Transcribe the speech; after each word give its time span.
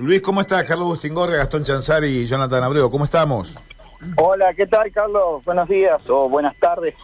Luis, 0.00 0.22
¿cómo 0.22 0.40
estás? 0.40 0.64
Carlos 0.64 0.88
Bustingorria, 0.88 1.36
Gastón 1.36 1.62
Chanzari 1.62 2.08
y 2.08 2.26
Jonathan 2.26 2.62
Abreu, 2.62 2.88
¿cómo 2.88 3.04
estamos? 3.04 3.58
Hola, 4.16 4.54
¿qué 4.54 4.66
tal, 4.66 4.90
Carlos? 4.92 5.44
Buenos 5.44 5.68
días 5.68 6.00
o 6.08 6.26
buenas 6.26 6.56
tardes. 6.56 6.94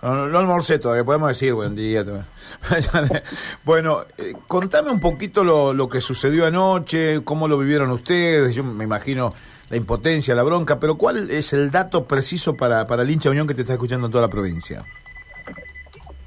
No, 0.00 0.28
no, 0.28 0.38
almorcé 0.38 0.78
todavía, 0.78 1.02
podemos 1.02 1.30
decir 1.30 1.52
buen 1.52 1.74
día. 1.74 2.04
bueno, 3.64 4.02
eh, 4.18 4.34
contame 4.46 4.92
un 4.92 5.00
poquito 5.00 5.42
lo, 5.42 5.74
lo, 5.74 5.88
que 5.88 6.00
sucedió 6.00 6.46
anoche, 6.46 7.24
cómo 7.24 7.48
lo 7.48 7.58
vivieron 7.58 7.90
ustedes. 7.90 8.54
Yo 8.54 8.62
me 8.62 8.84
imagino 8.84 9.30
la 9.68 9.76
impotencia, 9.76 10.36
la 10.36 10.44
bronca, 10.44 10.78
pero 10.78 10.96
¿cuál 10.96 11.28
es 11.28 11.52
el 11.52 11.72
dato 11.72 12.06
preciso 12.06 12.56
para, 12.56 12.86
para 12.86 13.02
el 13.02 13.10
hincha 13.10 13.30
Unión 13.30 13.48
que 13.48 13.54
te 13.54 13.62
está 13.62 13.72
escuchando 13.72 14.06
en 14.06 14.12
toda 14.12 14.22
la 14.22 14.30
provincia? 14.30 14.84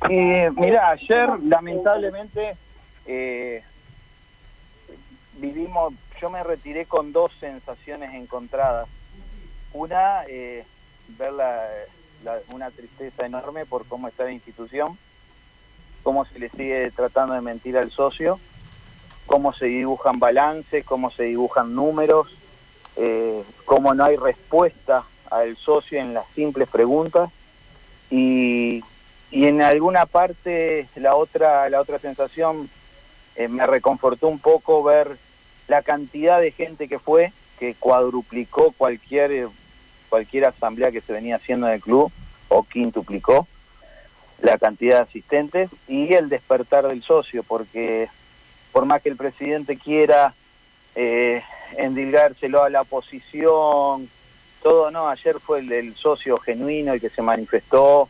Eh, 0.10 0.52
mira, 0.58 0.90
ayer 0.90 1.30
lamentablemente 1.42 2.58
eh, 3.06 3.64
vivimos, 5.36 5.94
yo 6.22 6.30
me 6.30 6.44
retiré 6.44 6.86
con 6.86 7.12
dos 7.12 7.32
sensaciones 7.40 8.14
encontradas. 8.14 8.88
Una, 9.74 10.24
eh, 10.28 10.66
ver 11.10 11.34
la, 11.34 11.68
una 12.50 12.72
tristeza 12.72 13.26
enorme 13.26 13.66
por 13.66 13.86
cómo 13.86 14.08
está 14.08 14.24
la 14.24 14.32
institución, 14.32 14.98
cómo 16.04 16.26
se 16.26 16.40
le 16.40 16.50
sigue 16.50 16.92
tratando 16.92 17.34
de 17.34 17.42
mentir 17.42 17.78
al 17.78 17.92
socio, 17.92 18.40
cómo 19.26 19.54
se 19.54 19.66
dibujan 19.66 20.20
balances, 20.20 20.86
cómo 20.86 21.12
se 21.12 21.24
dibujan 21.24 21.76
números, 21.76 22.36
eh, 22.96 23.44
cómo 23.66 23.94
no 23.94 24.06
hay 24.06 24.16
respuesta 24.16 25.04
al 25.30 25.58
socio 25.58 26.00
en 26.00 26.14
las 26.14 26.26
simples 26.36 26.70
preguntas 26.70 27.30
y, 28.10 28.84
y 29.32 29.48
en 29.48 29.62
alguna 29.62 30.06
parte 30.06 30.88
la 30.96 31.16
otra 31.16 31.68
la 31.70 31.82
otra 31.82 32.00
sensación 32.00 32.70
eh, 33.36 33.48
me 33.48 33.68
reconfortó 33.68 34.28
un 34.28 34.40
poco 34.40 34.84
ver 34.84 35.18
la 35.68 35.82
cantidad 35.82 36.40
de 36.40 36.52
gente 36.52 36.88
que 36.88 37.00
fue, 37.00 37.32
que 37.60 37.76
cuadruplicó 37.76 38.72
cualquier, 38.72 39.48
cualquier 40.10 40.46
asamblea 40.46 40.92
que 40.92 41.02
se 41.02 41.14
venía 41.14 41.38
haciendo 41.38 41.68
en 41.68 41.74
el 41.74 41.82
club, 41.82 42.12
o 42.48 42.64
quintuplicó 42.64 43.48
la 44.42 44.58
cantidad 44.58 44.98
de 44.98 45.04
asistentes, 45.04 45.70
y 45.88 46.14
el 46.14 46.30
despertar 46.30 46.88
del 46.88 47.02
socio, 47.04 47.44
porque 47.44 48.10
por 48.72 48.86
más 48.86 49.02
que 49.02 49.10
el 49.10 49.16
presidente 49.16 49.78
quiera 49.78 50.34
eh, 50.96 51.42
endilgárselo 51.78 52.64
a 52.64 52.70
la 52.70 52.82
oposición, 52.82 54.10
todo 54.62 54.92
no, 54.92 55.08
ayer 55.10 55.40
fue 55.40 55.60
el, 55.60 55.72
el 55.72 55.96
socio 55.96 56.38
genuino 56.40 56.94
el 56.94 57.02
que 57.02 57.10
se 57.10 57.22
manifestó, 57.22 58.10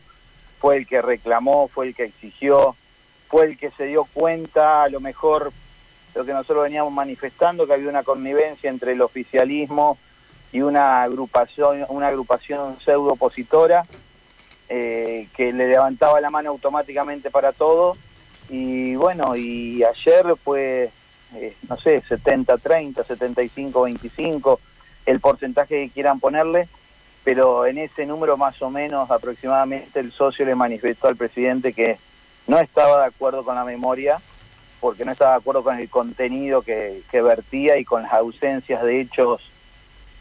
fue 0.58 0.78
el 0.78 0.86
que 0.86 1.02
reclamó, 1.02 1.68
fue 1.68 1.88
el 1.88 1.94
que 1.94 2.04
exigió, 2.04 2.76
fue 3.28 3.44
el 3.44 3.58
que 3.58 3.70
se 3.72 3.84
dio 3.84 4.04
cuenta, 4.12 4.84
a 4.84 4.88
lo 4.88 5.00
mejor 5.00 5.52
lo 6.16 6.24
que 6.24 6.32
nosotros 6.32 6.64
veníamos 6.64 6.92
manifestando, 6.92 7.66
que 7.66 7.74
había 7.74 7.90
una 7.90 8.02
connivencia 8.02 8.70
entre 8.70 8.92
el 8.92 9.02
oficialismo 9.02 9.98
y 10.50 10.62
una 10.62 11.02
agrupación, 11.02 11.84
una 11.90 12.08
agrupación 12.08 12.78
pseudo 12.80 13.12
opositora 13.12 13.84
eh, 14.70 15.28
que 15.36 15.52
le 15.52 15.68
levantaba 15.68 16.20
la 16.22 16.30
mano 16.30 16.50
automáticamente 16.50 17.30
para 17.30 17.52
todo. 17.52 17.98
Y 18.48 18.94
bueno, 18.94 19.36
y 19.36 19.84
ayer 19.84 20.24
fue, 20.42 20.90
eh, 21.34 21.56
no 21.68 21.76
sé, 21.76 22.02
70-30, 22.02 23.04
75-25, 23.04 24.58
el 25.04 25.20
porcentaje 25.20 25.84
que 25.84 25.90
quieran 25.90 26.18
ponerle, 26.18 26.66
pero 27.24 27.66
en 27.66 27.76
ese 27.76 28.06
número 28.06 28.38
más 28.38 28.62
o 28.62 28.70
menos 28.70 29.10
aproximadamente 29.10 30.00
el 30.00 30.12
socio 30.12 30.46
le 30.46 30.54
manifestó 30.54 31.08
al 31.08 31.16
presidente 31.16 31.74
que 31.74 31.98
no 32.46 32.58
estaba 32.58 33.00
de 33.00 33.06
acuerdo 33.06 33.44
con 33.44 33.56
la 33.56 33.64
memoria 33.64 34.18
porque 34.86 35.04
no 35.04 35.10
estaba 35.10 35.32
de 35.32 35.38
acuerdo 35.38 35.64
con 35.64 35.80
el 35.80 35.90
contenido 35.90 36.62
que, 36.62 37.02
vertía 37.10 37.76
y 37.76 37.84
con 37.84 38.04
las 38.04 38.12
ausencias 38.12 38.84
de 38.84 39.00
hechos 39.00 39.42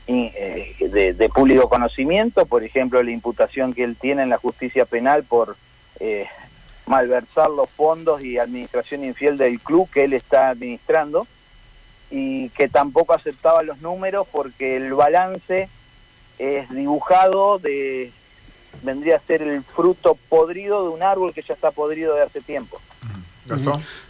eh, 0.08 0.76
de, 0.80 1.30
público 1.30 1.70
conocimiento, 1.70 2.48
por 2.48 2.64
ejemplo, 2.64 3.04
la 3.04 3.12
imputación 3.12 3.76
que 3.76 3.84
él 3.84 3.96
tiene 3.96 4.24
en 4.24 4.30
la 4.30 4.40
justicia 4.40 4.86
penal 4.86 5.24
por 5.24 5.56
eh, 6.00 6.26
malversar 6.88 7.52
los 7.52 7.70
fondos 7.70 8.24
y 8.24 8.40
administración 8.40 9.04
infiel 9.04 9.38
del 9.38 9.60
club 9.60 9.88
que 9.92 10.06
él 10.06 10.14
está 10.14 10.50
administrando, 10.50 11.28
y 12.10 12.50
que 12.50 12.68
tampoco 12.68 13.14
aceptaba 13.14 13.62
los 13.62 13.80
números 13.82 14.26
porque 14.32 14.78
el 14.78 14.96
balance 14.96 15.70
es 16.40 16.68
dibujado 16.72 17.60
de 17.60 18.12
vendría 18.82 19.18
a 19.18 19.20
ser 19.20 19.44
el 19.44 19.62
fruto 19.62 20.18
podrido 20.28 20.86
de 20.86 20.90
un 20.90 21.04
árbol 21.04 21.36
que 21.36 21.44
ya 21.44 21.54
está 21.54 21.70
podrido 21.70 22.16
de 22.16 22.24
hace 22.24 22.42
tiempo. 22.42 22.82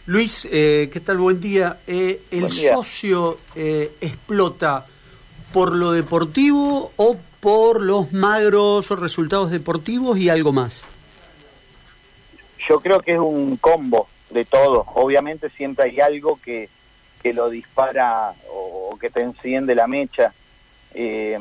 Luis, 0.06 0.48
eh, 0.50 0.88
¿qué 0.92 1.00
tal? 1.00 1.18
Buen 1.18 1.40
día. 1.40 1.78
Eh, 1.86 2.22
¿El 2.30 2.50
socio 2.50 3.38
eh, 3.54 3.92
explota 4.00 4.86
por 5.52 5.74
lo 5.74 5.92
deportivo 5.92 6.92
o 6.96 7.16
por 7.40 7.80
los 7.80 8.12
magros 8.12 8.90
resultados 8.90 9.50
deportivos 9.50 10.18
y 10.18 10.28
algo 10.28 10.52
más? 10.52 10.86
Yo 12.68 12.80
creo 12.80 13.00
que 13.00 13.12
es 13.12 13.18
un 13.18 13.56
combo 13.56 14.08
de 14.30 14.44
todo. 14.44 14.86
Obviamente 14.94 15.50
siempre 15.50 15.90
hay 15.90 16.00
algo 16.00 16.40
que, 16.42 16.68
que 17.22 17.32
lo 17.32 17.50
dispara 17.50 18.34
o, 18.50 18.96
que 18.98 19.10
te 19.10 19.22
enciende 19.22 19.74
la 19.74 19.86
mecha. 19.86 20.32
Eh, 20.94 21.38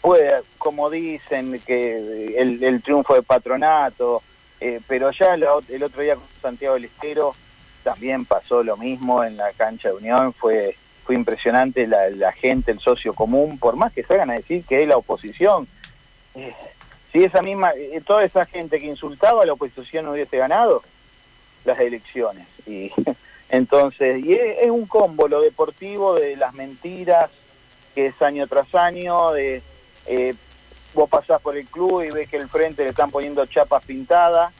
puede, 0.00 0.42
como 0.58 0.88
dicen, 0.88 1.60
que 1.66 2.36
el, 2.38 2.62
el 2.62 2.82
triunfo 2.82 3.14
de 3.14 3.22
patronato, 3.22 4.22
eh, 4.60 4.80
pero 4.86 5.10
ya 5.10 5.34
el 5.34 5.82
otro 5.82 6.02
día 6.02 6.16
con 6.16 6.24
Santiago 6.42 6.74
del 6.74 6.86
Estero 6.86 7.34
también 7.82 8.24
pasó 8.24 8.62
lo 8.62 8.76
mismo 8.76 9.24
en 9.24 9.36
la 9.36 9.52
cancha 9.52 9.88
de 9.88 9.94
Unión, 9.94 10.32
fue 10.32 10.76
fue 11.08 11.14
impresionante 11.14 11.86
la, 11.86 12.32
gente, 12.32 12.70
el 12.70 12.80
socio 12.80 13.14
común, 13.14 13.58
por 13.58 13.76
más 13.76 13.94
que 13.94 14.02
salgan 14.02 14.28
a 14.28 14.34
decir 14.34 14.62
que 14.68 14.82
es 14.82 14.86
la 14.86 14.98
oposición. 14.98 15.66
Eh, 16.34 16.52
si 17.10 17.24
esa 17.24 17.40
misma, 17.40 17.72
eh, 17.72 18.02
toda 18.06 18.24
esa 18.24 18.44
gente 18.44 18.78
que 18.78 18.88
insultaba 18.88 19.42
a 19.42 19.46
la 19.46 19.54
oposición 19.54 20.04
no 20.04 20.12
hubiese 20.12 20.36
ganado 20.36 20.82
las 21.64 21.80
elecciones. 21.80 22.46
Y 22.66 22.92
entonces, 23.48 24.22
y 24.22 24.34
es, 24.34 24.68
un 24.68 24.84
combo 24.84 25.28
lo 25.28 25.40
deportivo 25.40 26.14
de 26.16 26.36
las 26.36 26.52
mentiras, 26.52 27.30
que 27.94 28.08
es 28.08 28.20
año 28.20 28.46
tras 28.46 28.74
año, 28.74 29.32
de 29.32 29.62
vos 30.94 31.08
pasás 31.08 31.40
por 31.40 31.56
el 31.56 31.66
club 31.66 32.02
y 32.02 32.10
ves 32.10 32.28
que 32.28 32.36
el 32.36 32.48
frente 32.48 32.84
le 32.84 32.90
están 32.90 33.10
poniendo 33.10 33.44
chapas 33.46 33.84
pintadas, 33.84 34.52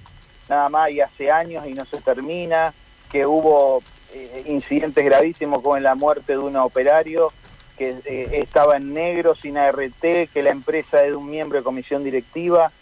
nada 0.48 0.68
más 0.68 0.90
y 0.90 1.00
hace 1.00 1.30
años 1.30 1.66
y 1.66 1.74
no 1.74 1.84
se 1.84 2.00
termina, 2.00 2.72
que 3.10 3.26
hubo 3.26 3.82
eh, 4.12 4.44
incidentes 4.46 5.04
gravísimos 5.04 5.62
como 5.62 5.76
en 5.76 5.82
la 5.82 5.94
muerte 5.94 6.32
de 6.32 6.38
un 6.38 6.56
operario 6.56 7.32
que 7.76 7.96
eh, 8.04 8.28
estaba 8.32 8.76
en 8.76 8.92
negro 8.92 9.34
sin 9.34 9.56
ART, 9.56 10.00
que 10.00 10.42
la 10.42 10.50
empresa 10.50 11.04
es 11.04 11.10
de 11.10 11.16
un 11.16 11.30
miembro 11.30 11.58
de 11.58 11.64
comisión 11.64 12.02
directiva, 12.02 12.72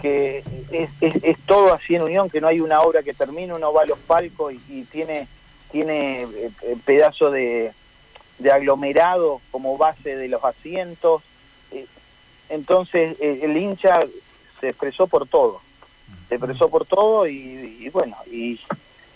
que 0.00 0.42
es, 0.70 0.90
es, 1.00 1.38
todo 1.46 1.74
así 1.74 1.94
en 1.94 2.02
unión, 2.02 2.30
que 2.30 2.40
no 2.40 2.48
hay 2.48 2.60
una 2.60 2.80
obra 2.80 3.02
que 3.02 3.12
termine, 3.12 3.52
uno 3.52 3.72
va 3.72 3.82
a 3.82 3.86
los 3.86 3.98
palcos 3.98 4.54
y, 4.68 4.84
tiene, 4.84 5.28
tiene 5.70 6.22
eh, 6.22 6.50
pedazos 6.84 7.32
de, 7.32 7.72
de 8.38 8.50
aglomerado 8.50 9.40
como 9.50 9.76
base 9.76 10.16
de 10.16 10.28
los 10.28 10.42
asientos, 10.42 11.22
entonces 12.48 13.16
eh, 13.20 13.40
el 13.42 13.56
hincha 13.56 14.06
se 14.60 14.68
expresó 14.68 15.06
por 15.06 15.26
todo, 15.26 15.60
se 16.28 16.36
expresó 16.36 16.68
por 16.68 16.86
todo 16.86 17.26
y, 17.26 17.88
bueno, 17.92 18.16
y 18.30 18.60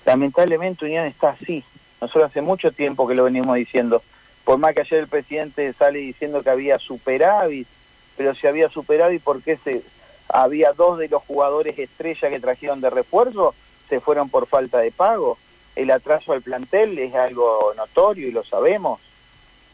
lamentablemente 0.05 0.85
Unión 0.85 1.07
está 1.07 1.31
así. 1.31 1.65
Nosotros 2.01 2.31
hace 2.31 2.41
mucho 2.41 2.73
tiempo 2.73 3.07
que 3.07 3.15
lo 3.15 3.25
venimos 3.25 3.57
diciendo, 3.57 4.03
por 4.45 4.59
más 4.59 4.75
que 4.75 4.81
ayer 4.81 5.01
el 5.01 5.09
presidente 5.09 5.73
sale 5.75 5.99
diciendo 5.99 6.43
que 6.43 6.51
había 6.51 6.79
superávit, 6.79 7.69
pero 8.17 8.35
si 8.35 8.47
había 8.47 8.69
superávit, 8.69 9.23
¿por 9.23 9.43
qué 9.43 9.59
se, 9.59 9.83
había 10.29 10.73
dos 10.73 10.99
de 10.99 11.09
los 11.09 11.23
jugadores 11.25 11.79
estrella 11.79 12.31
que 12.31 12.41
trajeron 12.41 12.81
de 12.81 12.91
refuerzo? 12.91 13.55
Se 13.89 14.01
fueron 14.01 14.29
por 14.29 14.47
falta 14.47 14.79
de 14.79 14.93
pago. 14.93 15.39
El 15.75 15.91
atraso 15.91 16.33
al 16.33 16.43
plantel 16.43 16.99
es 16.99 17.15
algo 17.15 17.73
notorio 17.77 18.29
y 18.29 18.33
lo 18.33 18.45
sabemos. 18.45 19.01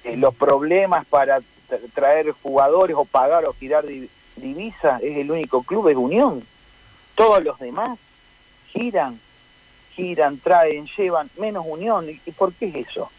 Eh, 0.04 0.16
los 0.16 0.34
problemas 0.34 1.06
para 1.06 1.40
traer 1.94 2.32
jugadores 2.42 2.96
o 2.96 3.04
pagar 3.04 3.44
o 3.44 3.52
girar 3.52 3.84
divisas, 4.36 5.02
es 5.02 5.16
el 5.16 5.30
único 5.30 5.62
club, 5.62 5.88
es 5.88 5.96
Unión. 5.96 6.42
Todos 7.14 7.42
los 7.42 7.58
demás 7.58 7.98
giran, 8.68 9.20
giran, 9.94 10.38
traen, 10.38 10.86
llevan, 10.96 11.30
menos 11.38 11.64
Unión. 11.66 12.06
¿Y 12.08 12.30
por 12.32 12.52
qué 12.52 12.66
es 12.68 12.88
eso? 12.88 13.10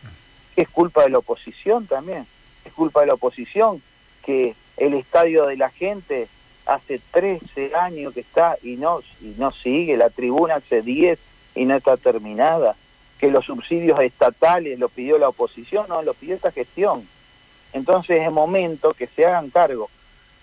Es 0.55 0.69
culpa 0.69 1.03
de 1.03 1.09
la 1.09 1.19
oposición 1.19 1.87
también. 1.87 2.27
Es 2.65 2.73
culpa 2.73 3.01
de 3.01 3.07
la 3.07 3.13
oposición 3.15 3.81
que 4.23 4.55
el 4.77 4.93
estadio 4.93 5.47
de 5.47 5.57
la 5.57 5.69
gente 5.69 6.27
hace 6.65 6.99
13 7.11 7.75
años 7.75 8.13
que 8.13 8.19
está 8.19 8.57
y 8.61 8.75
no, 8.75 8.99
y 9.21 9.33
no 9.37 9.51
sigue, 9.51 9.97
la 9.97 10.09
tribuna 10.09 10.55
hace 10.55 10.81
10 10.81 11.17
y 11.55 11.65
no 11.65 11.75
está 11.75 11.97
terminada, 11.97 12.75
que 13.17 13.31
los 13.31 13.45
subsidios 13.45 13.99
estatales 14.01 14.77
lo 14.77 14.89
pidió 14.89 15.17
la 15.17 15.29
oposición, 15.29 15.85
no, 15.87 16.01
lo 16.03 16.13
pidió 16.13 16.35
esta 16.35 16.51
gestión. 16.51 17.07
Entonces 17.77 18.23
es 18.23 18.31
momento 18.31 18.93
que 18.93 19.07
se 19.07 19.25
hagan 19.25 19.49
cargo 19.51 19.89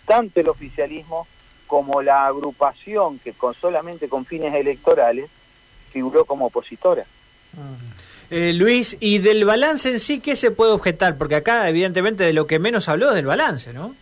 tanto 0.07 0.41
el 0.41 0.49
oficialismo 0.49 1.27
como 1.67 2.03
la 2.03 2.27
agrupación 2.27 3.19
que 3.19 3.33
con 3.33 3.55
solamente 3.55 4.09
con 4.09 4.25
fines 4.25 4.55
electorales 4.55 5.29
figuró 5.93 6.25
como 6.25 6.47
opositora. 6.47 7.05
Eh, 8.31 8.53
Luis, 8.53 8.97
y 9.01 9.19
del 9.19 9.45
balance 9.45 9.91
en 9.91 10.01
sí, 10.01 10.21
¿qué 10.21 10.37
se 10.37 10.51
puede 10.51 10.73
objetar? 10.73 11.17
Porque 11.17 11.37
acá, 11.37 11.69
evidentemente, 11.69 12.25
de 12.25 12.33
lo 12.33 12.47
que 12.47 12.59
menos 12.59 12.89
habló 12.89 13.09
es 13.09 13.15
del 13.15 13.27
balance, 13.27 13.73
¿no? 13.73 13.95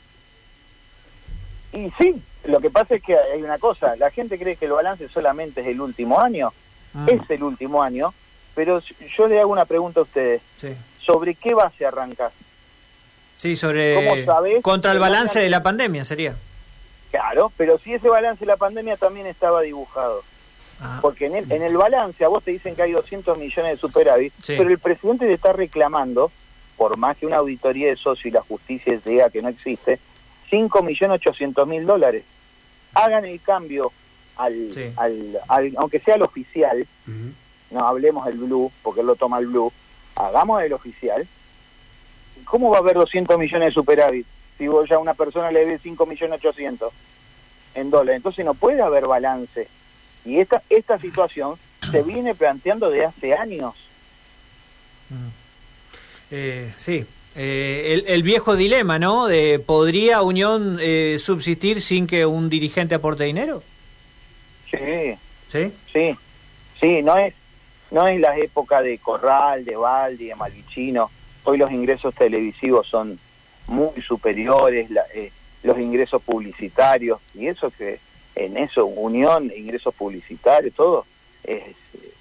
Y 1.73 1.91
sí, 1.99 2.23
lo 2.45 2.61
que 2.61 2.71
pasa 2.71 2.97
es 2.97 3.03
que 3.03 3.17
hay 3.17 3.43
una 3.43 3.59
cosa, 3.59 3.97
la 3.97 4.11
gente 4.11 4.39
cree 4.39 4.57
que 4.57 4.67
el 4.67 4.73
balance 4.73 5.09
solamente 5.09 5.63
es 5.63 5.69
el 5.69 5.81
último 5.81 6.21
año, 6.21 6.53
ah. 6.95 7.07
es 7.09 7.29
el 7.31 7.43
último 7.43 7.83
año, 7.83 8.13
pero 8.55 8.83
yo 9.17 9.29
le 9.29 9.41
hago 9.41 9.53
una 9.53 9.65
pregunta 9.65 10.01
a 10.01 10.03
ustedes. 10.03 10.43
¿Sobre 10.99 11.35
qué 11.35 11.55
base 11.55 11.87
arrancas? 11.87 12.33
Sí, 13.43 13.57
sobre... 13.57 14.25
Contra 14.63 14.93
el 14.93 15.01
balance 15.01 15.41
de 15.41 15.51
la 15.51 15.65
pandemia 15.65 16.05
sería. 16.05 16.37
Claro, 17.11 17.51
pero 17.57 17.77
si 17.81 17.93
ese 17.93 18.09
balance 18.09 18.39
de 18.39 18.47
la 18.47 18.57
pandemia 18.57 18.97
también 18.97 19.27
estaba 19.27 19.63
dibujado. 19.63 20.23
Ah. 20.81 21.01
Porque 21.03 21.27
en 21.27 21.35
el, 21.35 21.51
en 21.51 21.61
el 21.63 21.77
balance 21.77 22.25
a 22.25 22.29
vos 22.29 22.45
te 22.45 22.53
dicen 22.53 22.77
que 22.77 22.83
hay 22.83 22.93
200 22.93 23.37
millones 23.37 23.73
de 23.73 23.79
superávit, 23.79 24.33
pero 24.47 24.71
el 24.71 24.79
presidente 24.79 25.27
le 25.27 25.33
está 25.33 25.53
reclamando, 25.53 26.31
por 26.77 26.97
más 26.97 27.17
que 27.17 27.27
una 27.27 27.39
auditoría 27.39 27.89
de 27.89 27.97
socio 27.97 28.29
y 28.29 28.31
la 28.31 28.43
justicia 28.43 28.97
diga 29.05 29.29
que 29.29 29.43
no 29.43 29.49
existe, 29.49 29.99
5 30.49 30.81
millones 30.85 31.17
800 31.17 31.67
mil 31.67 31.85
dólares. 31.85 32.23
Hagan 32.95 33.25
el 33.25 33.41
cambio 33.41 33.91
al, 34.37 34.71
al, 35.49 35.73
aunque 35.79 35.99
sea 35.99 36.15
el 36.15 36.23
oficial, 36.23 36.87
no 37.73 37.89
hablemos 37.89 38.25
del 38.25 38.39
blue, 38.39 38.71
porque 38.85 39.01
él 39.01 39.09
lo 39.09 39.17
toma 39.17 39.41
el 39.41 39.49
blue, 39.49 39.73
hagamos 40.15 40.63
el 40.63 40.73
oficial. 40.75 41.27
¿Cómo 42.45 42.71
va 42.71 42.79
a 42.79 42.81
haber 42.81 42.95
200 42.95 43.39
millones 43.39 43.69
de 43.69 43.73
superávit 43.73 44.27
si 44.59 44.69
vos 44.69 44.89
ya 44.89 44.97
a 44.97 44.99
una 44.99 45.15
persona 45.15 45.51
le 45.51 45.61
debe 45.61 45.79
5 45.79 46.07
millones 46.07 46.39
800 46.39 46.93
en 47.75 47.91
dólares? 47.91 48.17
Entonces 48.17 48.45
no 48.45 48.55
puede 48.55 48.83
haber 48.83 49.07
balance. 49.07 49.69
Y 50.25 50.39
esta, 50.39 50.63
esta 50.69 50.99
situación 50.99 51.57
se 51.91 52.03
viene 52.03 52.35
planteando 52.35 52.91
de 52.91 53.05
hace 53.07 53.35
años. 53.35 53.75
Eh, 56.31 56.73
sí, 56.79 57.05
eh, 57.35 58.03
el, 58.07 58.23
viejo 58.23 58.57
dilema, 58.57 58.99
¿no? 58.99 59.27
De 59.27 59.59
¿Podría 59.59 60.23
Unión 60.23 60.79
eh, 60.81 61.17
subsistir 61.19 61.81
sin 61.81 62.07
que 62.07 62.25
un 62.25 62.49
dirigente 62.49 62.95
aporte 62.95 63.25
dinero? 63.25 63.63
Sí. 64.71 65.17
¿Sí? 65.49 65.73
Sí, 65.93 66.17
sí, 66.81 67.03
no 67.03 67.17
es, 67.19 67.35
no 67.91 68.07
es 68.07 68.19
la 68.21 68.37
época 68.39 68.81
de 68.81 68.99
Corral, 68.99 69.65
de 69.65 69.77
Valdi, 69.77 70.27
de 70.27 70.35
Malvichino. 70.35 71.11
Hoy 71.45 71.59
los 71.59 71.71
ingresos 71.71 72.15
televisivos 72.15 72.87
son 72.87 73.19
muy 73.67 74.01
superiores, 74.03 74.89
eh, 75.15 75.33
los 75.63 75.79
ingresos 75.79 76.23
publicitarios, 76.23 77.21
y 77.35 77.47
eso 77.47 77.71
que 77.71 78.01
en 78.35 78.57
eso, 78.57 78.87
Unión, 78.87 79.53
ingresos 79.55 79.95
publicitarios, 79.95 80.75
todo, 80.75 81.07
es 81.45 81.63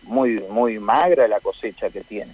muy, 0.04 0.40
muy 0.50 0.80
magra 0.80 1.28
la 1.28 1.40
cosecha 1.40 1.90
que 1.90 2.02
tiene, 2.02 2.34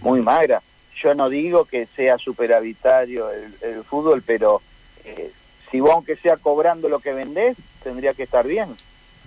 muy 0.00 0.20
magra 0.20 0.62
yo 1.02 1.14
no 1.14 1.28
digo 1.28 1.64
que 1.64 1.86
sea 1.94 2.18
superavitario 2.18 3.30
el, 3.30 3.84
fútbol, 3.84 4.22
pero 4.22 4.62
eh, 5.04 5.30
si 5.70 5.80
vos 5.80 5.92
aunque 5.92 6.16
sea 6.16 6.36
cobrando 6.36 6.88
lo 6.88 7.00
que 7.00 7.12
vendés, 7.12 7.56
tendría 7.82 8.14
que 8.14 8.22
estar 8.24 8.46
bien. 8.46 8.74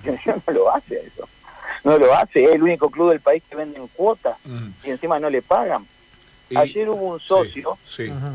no 0.25 0.53
lo 0.53 0.73
hace 0.73 0.99
eso. 1.05 1.27
No 1.83 1.97
lo 1.97 2.13
hace, 2.13 2.43
es 2.43 2.51
el 2.51 2.63
único 2.63 2.89
club 2.89 3.09
del 3.09 3.21
país 3.21 3.41
que 3.49 3.55
vende 3.55 3.79
en 3.79 3.87
cuotas 3.87 4.37
mm. 4.43 4.69
y 4.83 4.89
encima 4.89 5.19
no 5.19 5.29
le 5.29 5.41
pagan. 5.41 5.87
Ayer 6.55 6.89
hubo 6.89 7.13
un 7.13 7.19
socio 7.19 7.77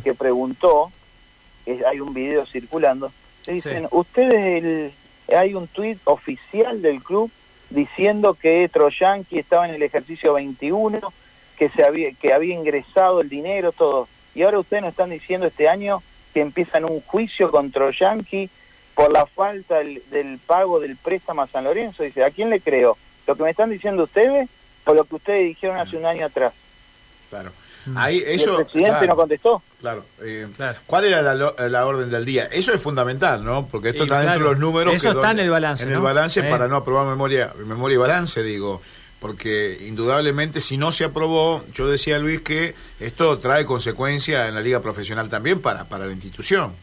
que 0.03 0.15
preguntó, 0.15 0.91
hay 1.67 2.01
un 2.01 2.15
video 2.15 2.47
circulando, 2.47 3.13
le 3.47 3.55
dicen, 3.55 3.89
ustedes, 3.91 4.93
hay 5.29 5.55
un 5.55 5.67
tuit 5.67 5.99
oficial 6.05 6.81
del 6.83 7.03
club 7.03 7.31
diciendo 7.71 8.35
que 8.35 8.69
Troyanqui 8.69 9.39
estaba 9.39 9.69
en 9.69 9.75
el 9.75 9.83
ejercicio 9.83 10.35
21 10.35 11.01
que 11.57 11.69
se 11.71 11.85
había 11.85 12.13
que 12.13 12.33
había 12.33 12.55
ingresado 12.55 13.21
el 13.21 13.29
dinero 13.29 13.73
todo. 13.73 14.09
Y 14.35 14.43
ahora 14.43 14.59
ustedes 14.59 14.83
nos 14.83 14.91
están 14.91 15.11
diciendo 15.11 15.47
este 15.47 15.69
año 15.69 16.03
que 16.35 16.41
empiezan 16.41 16.85
un 16.85 17.01
juicio 17.01 17.51
contra 17.51 17.91
Yankee 17.91 18.51
por 18.95 19.11
la 19.13 19.27
falta 19.27 19.79
del, 19.79 20.39
pago 20.47 20.81
del 20.81 20.97
préstamo 20.97 21.43
a 21.43 21.47
San 21.49 21.65
Lorenzo 21.65 22.03
dice 22.03 22.25
a 22.25 22.31
quién 22.31 22.51
le 22.51 22.61
creo 22.61 22.97
lo 23.27 23.37
que 23.37 23.43
me 23.43 23.51
están 23.51 23.71
diciendo 23.71 24.05
ustedes 24.05 24.49
o 24.85 24.95
lo 24.95 25.05
que 25.05 25.17
ustedes 25.17 25.47
dijeron 25.47 25.79
hace 25.79 25.97
un 25.97 26.07
año 26.07 26.27
atrás 26.27 26.53
claro 27.31 27.53
Ahí, 27.95 28.23
eso, 28.27 28.61
el 28.61 28.67
presidente 28.67 29.07
no 29.07 29.17
contestó. 29.17 29.63
Eh, 30.23 30.47
claro, 30.57 30.79
¿Cuál 30.87 31.05
era 31.05 31.23
la, 31.23 31.87
orden 31.87 32.11
del 32.11 32.25
día? 32.25 32.49
Eso 32.51 32.73
es 32.73 32.81
fundamental, 32.81 33.45
¿no? 33.45 33.67
Porque 33.67 33.91
esto 33.91 34.05
está 34.05 34.21
dentro 34.21 34.45
de 34.45 34.51
los 34.51 34.59
números. 34.59 34.95
Eso 34.95 35.11
está 35.11 35.33
en 35.33 35.41
el 35.41 35.51
balance. 35.51 35.85
En 35.85 35.93
el 35.93 36.01
balance 36.01 36.43
para 36.45 36.69
no 36.69 36.77
aprobar 36.77 37.07
memoria, 37.07 37.53
memoria 37.67 37.95
y 37.95 37.99
balance, 37.99 38.43
digo 38.43 38.81
porque 39.21 39.79
indudablemente 39.81 40.61
si 40.61 40.77
no 40.77 40.93
se 40.93 41.03
aprobó, 41.03 41.65
yo 41.73 41.89
decía 41.89 42.19
Luis 42.19 42.43
que 42.43 42.75
esto 43.01 43.39
trae 43.39 43.65
consecuencias 43.65 44.51
en 44.51 44.55
la 44.55 44.61
liga 44.61 44.81
profesional 44.81 45.31
también 45.31 45.63
para, 45.63 45.85
para 45.85 46.05
la 46.05 46.13
institución. 46.13 46.75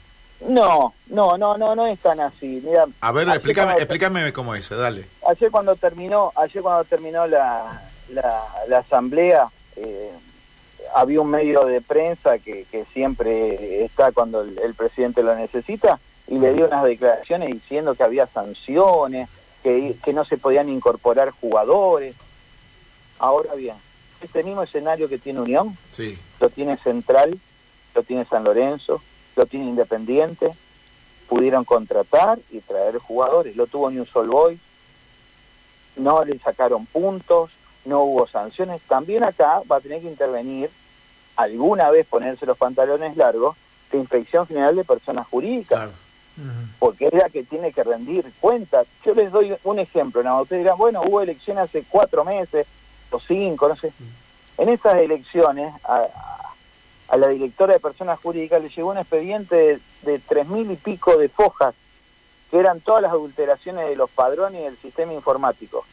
No, 0.48 0.94
no, 1.08 1.38
no, 1.38 1.58
no, 1.58 1.76
no 1.76 1.86
es 1.86 2.00
tan 2.00 2.20
así. 2.20 2.62
Mira, 2.66 2.88
a 3.00 3.12
ver, 3.12 3.30
explícame, 3.30 3.74
explícame 3.74 4.34
cómo 4.34 4.56
es, 4.56 4.70
dale. 4.70 5.06
Ayer 5.30 5.52
cuando 5.52 5.76
terminó, 5.76 6.32
ayer 6.36 6.64
cuando 6.64 6.84
terminó 6.86 7.28
la, 7.28 7.84
la, 8.10 8.78
asamblea, 8.80 9.48
eh, 9.76 10.12
había 10.96 11.22
un 11.22 11.30
medio 11.30 11.66
de 11.66 11.82
prensa 11.82 12.40
que, 12.40 12.66
que 12.72 12.86
siempre 12.94 13.84
está 13.86 14.12
cuando 14.12 14.42
el, 14.42 14.76
presidente 14.76 15.24
lo 15.24 15.36
necesita 15.36 16.00
y 16.28 16.38
le 16.38 16.54
dio 16.54 16.68
unas 16.68 16.84
declaraciones 16.84 17.52
diciendo 17.52 17.96
que 17.96 18.04
había 18.04 18.28
sanciones, 18.28 19.30
que, 19.64 19.96
que 20.04 20.14
no 20.14 20.24
se 20.26 20.38
podían 20.38 20.70
incorporar 20.70 21.32
jugadores. 21.32 22.16
Ahora 23.20 23.54
bien, 23.56 23.76
este 24.22 24.44
mismo 24.44 24.64
escenario 24.64 25.10
que 25.10 25.18
tiene 25.18 25.42
Unión, 25.42 25.78
sí. 25.92 26.18
lo 26.40 26.50
tiene 26.50 26.78
Central, 26.78 27.40
lo 27.94 28.04
tiene 28.04 28.26
San 28.26 28.44
Lorenzo, 28.44 29.02
lo 29.36 29.46
tiene 29.46 29.66
Independiente, 29.66 30.52
pudieron 31.28 31.64
contratar 31.66 32.40
y 32.52 32.60
traer 32.60 32.98
jugadores, 32.98 33.56
lo 33.56 33.68
tuvo 33.68 33.90
New 33.90 34.06
Boy, 34.14 34.60
no 35.96 36.24
le 36.24 36.38
sacaron 36.40 36.86
puntos, 36.86 37.52
no 37.86 38.04
hubo 38.04 38.28
sanciones, 38.28 38.82
también 38.84 39.24
acá 39.24 39.62
va 39.70 39.78
a 39.78 39.82
tener 39.82 40.02
que 40.02 40.08
intervenir, 40.08 40.70
alguna 41.42 41.90
vez 41.90 42.06
ponerse 42.08 42.46
los 42.46 42.58
pantalones 42.58 43.18
largos, 43.18 43.56
la 43.92 44.00
Inspección 44.00 44.48
General 44.48 44.76
de 44.76 44.84
Personas 44.84 45.28
Jurídicas. 45.28 45.90
Porque 46.80 47.08
es 47.08 47.14
la 47.14 47.30
que 47.30 47.44
tiene 47.44 47.72
que 47.72 47.84
rendir 47.84 48.26
cuentas. 48.40 48.88
Yo 49.06 49.14
les 49.14 49.32
doy 49.32 49.56
un 49.64 49.80
ejemplo, 49.80 50.24
¿no? 50.24 50.42
Ustedes 50.42 50.64
dirán, 50.64 50.78
bueno, 50.78 51.02
hubo 51.06 51.22
elecciones 51.22 51.66
hace 51.66 51.84
cuatro 51.88 52.26
meses, 52.26 52.66
cinco, 53.20 53.68
no 53.68 53.76
sé. 53.76 53.92
En 54.58 54.70
esas 54.70 54.96
elecciones, 54.96 55.74
a, 55.84 56.08
la 57.18 57.28
directora 57.28 57.74
de 57.74 57.80
personas 57.80 58.20
jurídicas 58.20 58.62
le 58.62 58.70
llegó 58.70 58.92
un 58.92 58.98
expediente 58.98 59.80
de, 60.02 60.20
tres 60.20 60.48
mil 60.48 60.72
y 60.72 60.76
pico 60.76 61.18
de 61.18 61.30
fojas, 61.30 61.76
que 62.50 62.58
eran 62.58 62.80
todas 62.82 63.02
las 63.02 63.12
adulteraciones 63.12 63.90
de 63.90 63.96
los 63.96 64.10
padrones 64.10 64.62
y 64.62 64.64
del 64.64 64.78
sistema 64.78 65.14
informático. 65.14 65.86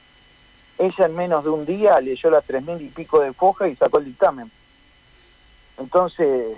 Ella 0.78 1.06
en 1.06 1.16
menos 1.16 1.42
de 1.42 1.50
un 1.50 1.66
día 1.66 2.00
leyó 2.00 2.30
las 2.30 2.44
tres 2.44 2.62
mil 2.62 2.80
y 2.80 2.88
pico 2.88 3.20
de 3.20 3.32
fojas 3.32 3.70
y 3.70 3.76
sacó 3.76 3.98
el 3.98 4.04
dictamen. 4.04 4.50
Entonces, 5.78 6.56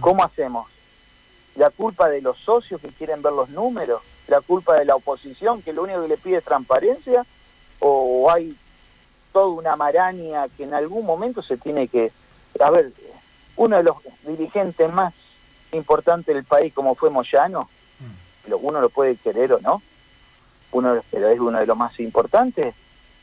¿cómo 0.00 0.24
hacemos? 0.24 0.68
¿La 1.56 1.70
culpa 1.70 2.08
de 2.08 2.22
los 2.22 2.38
socios 2.38 2.80
que 2.80 2.88
quieren 2.88 3.22
ver 3.22 3.32
los 3.32 3.48
números? 3.48 4.02
¿La 4.28 4.40
culpa 4.40 4.76
de 4.78 4.84
la 4.84 4.96
oposición 4.96 5.62
que 5.62 5.72
lo 5.72 5.82
único 5.82 6.02
que 6.02 6.08
le 6.08 6.16
pide 6.16 6.38
es 6.38 6.44
transparencia? 6.44 7.24
¿O 7.80 8.30
hay 8.30 8.56
toda 9.32 9.46
una 9.46 9.76
maraña 9.76 10.48
que 10.56 10.64
en 10.64 10.74
algún 10.74 11.06
momento 11.06 11.42
se 11.42 11.56
tiene 11.56 11.88
que... 11.88 12.12
A 12.60 12.70
ver, 12.70 12.92
uno 13.56 13.76
de 13.76 13.82
los 13.82 13.96
dirigentes 14.26 14.92
más 14.92 15.14
importantes 15.72 16.34
del 16.34 16.44
país 16.44 16.72
como 16.72 16.94
fue 16.94 17.10
Moyano, 17.10 17.68
uno 18.60 18.80
lo 18.80 18.90
puede 18.90 19.16
querer 19.16 19.52
o 19.52 19.60
no, 19.60 19.82
uno 20.72 21.00
pero 21.10 21.28
es 21.28 21.38
uno 21.38 21.58
de 21.58 21.66
los 21.66 21.76
más 21.76 21.98
importantes, 22.00 22.74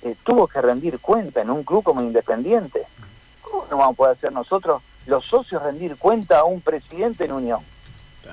eh, 0.02 0.16
tuvo 0.24 0.48
que 0.48 0.62
rendir 0.62 1.00
cuenta 1.00 1.42
en 1.42 1.50
un 1.50 1.64
club 1.64 1.84
como 1.84 2.02
Independiente. 2.02 2.86
¿Cómo 3.70 3.72
no 3.72 3.78
vamos 3.78 3.94
a 3.94 3.98
poder 3.98 4.18
hacer 4.18 4.32
nosotros, 4.32 4.82
los 5.06 5.26
socios, 5.26 5.62
rendir 5.62 5.96
cuenta 5.98 6.40
a 6.40 6.44
un 6.44 6.62
presidente 6.62 7.26
en 7.26 7.32
unión? 7.32 7.60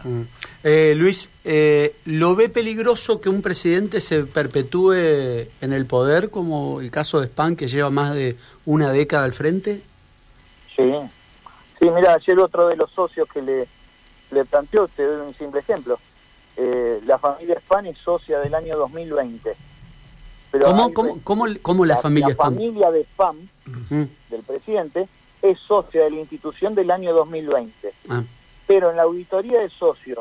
Mm. 0.02 0.22
Eh, 0.64 0.94
Luis, 0.96 1.28
eh, 1.44 1.96
¿lo 2.04 2.34
ve 2.34 2.48
peligroso 2.48 3.20
que 3.20 3.28
un 3.28 3.42
presidente 3.42 4.00
se 4.00 4.24
perpetúe 4.24 4.92
en 5.60 5.72
el 5.72 5.86
poder, 5.86 6.30
como 6.30 6.80
el 6.80 6.90
caso 6.90 7.20
de 7.20 7.26
Spam, 7.26 7.56
que 7.56 7.68
lleva 7.68 7.90
más 7.90 8.14
de 8.14 8.36
una 8.64 8.90
década 8.90 9.24
al 9.24 9.32
frente? 9.32 9.82
Sí, 10.74 10.92
sí, 11.78 11.90
mira, 11.90 12.14
ayer 12.14 12.38
otro 12.38 12.68
de 12.68 12.76
los 12.76 12.90
socios 12.90 13.28
que 13.32 13.40
le, 13.40 13.68
le 14.30 14.44
planteó, 14.44 14.88
te 14.88 15.04
doy 15.04 15.26
un 15.26 15.34
simple 15.34 15.60
ejemplo, 15.60 15.98
eh, 16.56 17.00
la 17.06 17.18
familia 17.18 17.56
Spam 17.60 17.86
es 17.86 17.98
socia 17.98 18.40
del 18.40 18.54
año 18.54 18.76
2020. 18.76 19.56
Pero 20.50 20.66
¿Cómo, 20.92 21.18
cómo, 21.24 21.46
la, 21.84 21.96
familia 21.96 22.28
La 22.28 22.36
familia 22.36 22.90
de 22.92 23.00
Spam, 23.02 23.48
del 24.30 24.42
presidente, 24.46 25.08
es 25.44 25.58
socia 25.60 26.04
de 26.04 26.10
la 26.10 26.20
institución 26.20 26.74
del 26.74 26.90
año 26.90 27.12
2020. 27.14 27.92
Ah 28.08 28.22
pero 28.66 28.90
en 28.90 28.96
la 28.96 29.02
auditoría 29.02 29.60
de 29.60 29.70
socios 29.70 30.20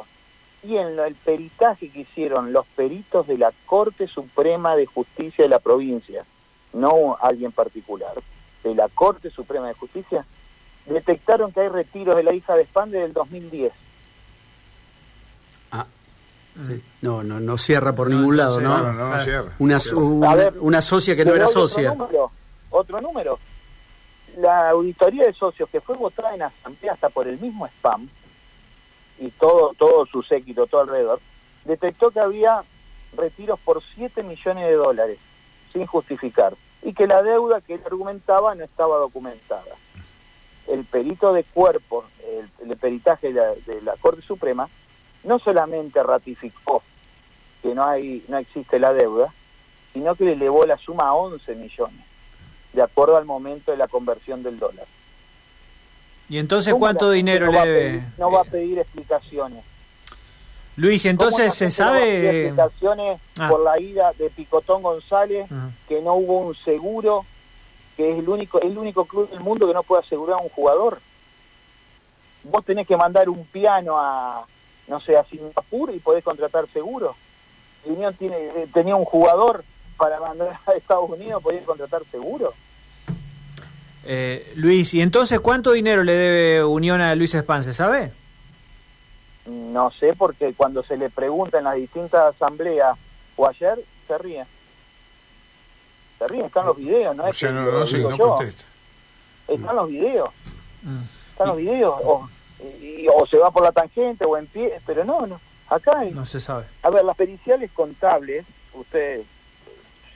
y 0.63 0.77
en 0.77 0.97
el 0.99 1.15
peritaje 1.15 1.89
que 1.89 2.01
hicieron 2.01 2.53
los 2.53 2.65
peritos 2.75 3.27
de 3.27 3.37
la 3.37 3.51
Corte 3.65 4.07
Suprema 4.07 4.75
de 4.75 4.85
Justicia 4.85 5.43
de 5.43 5.49
la 5.49 5.59
provincia, 5.59 6.25
no 6.73 7.17
alguien 7.21 7.51
particular, 7.51 8.13
de 8.63 8.75
la 8.75 8.87
Corte 8.89 9.29
Suprema 9.29 9.67
de 9.67 9.73
Justicia 9.73 10.25
detectaron 10.85 11.51
que 11.51 11.61
hay 11.61 11.69
retiros 11.69 12.15
de 12.15 12.23
la 12.23 12.33
hija 12.33 12.55
de 12.55 12.63
Spam 12.63 12.91
desde 12.91 13.05
el 13.05 13.13
2010. 13.13 13.73
Ah, 15.71 15.85
No, 17.01 17.23
no, 17.23 17.39
no 17.39 17.57
cierra 17.57 17.93
por 17.93 18.09
ningún 18.09 18.37
lado, 18.37 18.61
¿no? 18.61 18.77
No, 18.77 18.93
no, 18.93 19.09
no 19.13 19.19
cierra. 19.19 19.51
Una, 19.59 19.79
una 20.59 20.81
socia 20.81 21.15
que 21.15 21.25
no 21.25 21.33
era 21.33 21.47
socia. 21.47 21.91
Otro 21.91 22.05
número, 22.05 22.31
otro 22.69 23.01
número. 23.01 23.39
La 24.37 24.69
auditoría 24.69 25.25
de 25.25 25.33
socios 25.33 25.69
que 25.69 25.81
fue 25.81 25.95
votada 25.95 26.33
en 26.33 26.41
asamblea 26.43 26.93
hasta 26.93 27.09
por 27.09 27.27
el 27.27 27.39
mismo 27.39 27.67
spam 27.67 28.09
y 29.19 29.29
todo, 29.31 29.73
todo 29.77 30.05
su 30.07 30.23
séquito, 30.23 30.67
todo 30.67 30.81
alrededor, 30.81 31.21
detectó 31.65 32.11
que 32.11 32.19
había 32.19 32.63
retiros 33.15 33.59
por 33.59 33.81
7 33.95 34.23
millones 34.23 34.65
de 34.65 34.73
dólares 34.73 35.19
sin 35.71 35.85
justificar 35.85 36.55
y 36.81 36.93
que 36.93 37.07
la 37.07 37.21
deuda 37.21 37.61
que 37.61 37.75
él 37.75 37.81
argumentaba 37.85 38.55
no 38.55 38.63
estaba 38.63 38.97
documentada. 38.97 39.75
El 40.67 40.85
perito 40.85 41.33
de 41.33 41.43
cuerpo, 41.43 42.05
el, 42.61 42.77
peritaje 42.77 43.27
de 43.27 43.33
la, 43.33 43.55
de 43.65 43.81
la, 43.81 43.95
Corte 43.97 44.21
Suprema, 44.21 44.69
no 45.23 45.39
solamente 45.39 46.01
ratificó 46.03 46.83
que 47.61 47.73
no, 47.73 47.85
hay, 47.85 48.23
no 48.27 48.37
existe 48.37 48.79
la 48.79 48.93
deuda, 48.93 49.33
sino 49.93 50.15
que 50.15 50.25
le 50.25 50.33
elevó 50.33 50.65
la 50.65 50.77
suma 50.77 51.07
a 51.07 51.13
11 51.13 51.55
millones, 51.55 52.05
de 52.73 52.81
acuerdo 52.81 53.17
al 53.17 53.25
momento 53.25 53.71
de 53.71 53.77
la 53.77 53.87
conversión 53.87 54.43
del 54.43 54.59
dólar. 54.59 54.85
¿Y 56.29 56.37
entonces 56.37 56.73
cuánto 56.73 57.11
dinero 57.11 57.51
le 57.51 57.59
debe? 57.59 58.03
no 58.17 58.31
va 58.31 58.41
a 58.41 58.45
pedir 58.45 58.79
explicaciones. 58.79 59.63
Luis, 60.75 61.05
entonces 61.05 61.53
se 61.53 61.69
sabe... 61.69 62.47
explicaciones 62.47 63.21
ah. 63.37 63.49
por 63.49 63.63
la 63.63 63.79
ida 63.79 64.11
de 64.13 64.29
Picotón 64.31 64.81
González, 64.81 65.47
que 65.87 66.01
no 66.01 66.15
hubo 66.15 66.39
un 66.39 66.55
seguro, 66.55 67.25
que 67.95 68.11
es 68.11 68.19
el 68.19 68.27
único, 68.27 68.59
el 68.59 68.77
único 68.77 69.05
club 69.05 69.29
del 69.29 69.41
mundo 69.41 69.67
que 69.67 69.73
no 69.73 69.83
puede 69.83 70.01
asegurar 70.01 70.39
a 70.39 70.41
un 70.41 70.49
jugador. 70.49 70.99
Vos 72.43 72.65
tenés 72.65 72.87
que 72.87 72.97
mandar 72.97 73.29
un 73.29 73.45
piano 73.45 73.99
a, 73.99 74.47
no 74.87 74.99
sé, 75.01 75.15
a 75.15 75.23
Singapur 75.25 75.93
y 75.93 75.99
podés 75.99 76.23
contratar 76.23 76.67
seguro. 76.73 77.15
Unión 77.85 78.15
tiene, 78.15 78.37
eh, 78.37 78.67
tenía 78.73 78.95
un 78.95 79.05
jugador 79.05 79.63
para 79.97 80.19
mandar 80.19 80.59
a 80.65 80.71
Estados 80.71 81.09
Unidos, 81.09 81.41
podés 81.41 81.63
contratar 81.63 82.01
seguro. 82.11 82.53
Eh, 84.05 84.53
Luis, 84.55 84.93
¿y 84.93 85.01
entonces 85.01 85.39
cuánto 85.39 85.71
dinero 85.71 86.03
le 86.03 86.13
debe 86.13 86.63
Unión 86.63 87.01
a 87.01 87.15
Luis 87.15 87.33
Espance, 87.35 87.73
sabe? 87.73 88.11
No 89.45 89.91
sé, 89.91 90.13
porque 90.17 90.53
cuando 90.53 90.83
se 90.83 90.97
le 90.97 91.09
pregunta 91.09 91.57
en 91.57 91.65
las 91.65 91.75
distintas 91.75 92.35
asambleas 92.35 92.97
o 93.35 93.47
ayer, 93.47 93.83
se 94.07 94.17
ríe. 94.17 94.45
Se 96.19 96.27
ríe, 96.27 96.45
están 96.45 96.65
los 96.65 96.77
videos, 96.77 97.15
¿no? 97.15 97.27
Es 97.27 97.39
que 97.39 97.51
no, 97.51 97.63
no, 97.63 98.09
no 98.09 98.17
contesta. 98.17 98.63
Están 99.47 99.75
los 99.75 99.89
videos. 99.89 100.29
Mm. 100.83 101.03
Están 101.31 101.47
los 101.47 101.57
videos. 101.57 101.95
O, 102.03 102.29
o 103.15 103.27
se 103.27 103.37
va 103.37 103.51
por 103.51 103.63
la 103.63 103.71
tangente 103.71 104.25
o 104.25 104.37
en 104.37 104.47
pie, 104.47 104.79
pero 104.85 105.03
no, 105.03 105.27
no. 105.27 105.39
Acá 105.69 106.03
no 106.11 106.25
se 106.25 106.39
sabe. 106.39 106.65
A 106.83 106.89
ver, 106.89 107.03
las 107.03 107.15
periciales 107.15 107.71
contables, 107.71 108.45
ustedes, 108.73 109.25